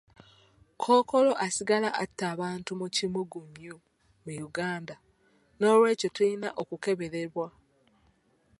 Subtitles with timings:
[0.75, 3.75] Kkookolo asigala nga atta abantu mu kimugunyu
[4.23, 4.95] mu Uganda,
[5.59, 7.47] n'olw'ekyo tulina okukeberebwa.